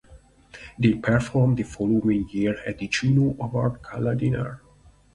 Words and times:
They 0.79 0.95
performed 0.95 1.57
the 1.57 1.63
following 1.63 2.27
year 2.29 2.57
at 2.65 2.79
the 2.79 2.87
Juno 2.87 3.37
Award 3.39 3.81
Gala 3.83 4.15
Dinner. 4.15 4.63